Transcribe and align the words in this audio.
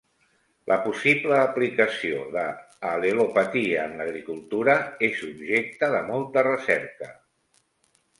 La 0.69 0.75
possible 0.83 1.33
aplicació 1.39 2.23
de 2.35 2.45
al·lelopatia 2.91 3.83
en 3.89 3.93
l'agricultura 3.99 4.75
és 5.09 5.21
objecte 5.29 5.91
de 5.97 6.01
molta 6.09 6.45
recerca. 6.49 7.11